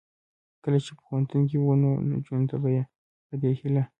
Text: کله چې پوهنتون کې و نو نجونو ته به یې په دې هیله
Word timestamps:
کله 0.63 0.77
چې 0.85 0.91
پوهنتون 0.99 1.41
کې 1.49 1.57
و 1.59 1.67
نو 1.81 1.89
نجونو 2.09 2.45
ته 2.51 2.55
به 2.61 2.69
یې 2.75 2.83
په 3.27 3.33
دې 3.41 3.51
هیله 3.59 3.83